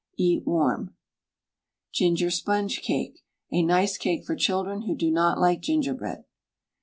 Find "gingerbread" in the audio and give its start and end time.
5.61-6.25